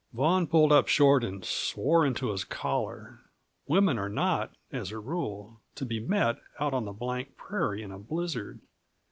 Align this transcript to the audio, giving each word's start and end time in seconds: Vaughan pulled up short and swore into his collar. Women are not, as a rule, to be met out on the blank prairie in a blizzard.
Vaughan 0.13 0.47
pulled 0.47 0.71
up 0.71 0.87
short 0.87 1.23
and 1.23 1.45
swore 1.45 2.07
into 2.07 2.31
his 2.31 2.43
collar. 2.43 3.19
Women 3.67 3.99
are 3.99 4.09
not, 4.09 4.51
as 4.71 4.91
a 4.91 4.97
rule, 4.97 5.61
to 5.75 5.85
be 5.85 5.99
met 5.99 6.37
out 6.59 6.73
on 6.73 6.85
the 6.85 6.91
blank 6.91 7.37
prairie 7.37 7.83
in 7.83 7.91
a 7.91 7.99
blizzard. 7.99 8.61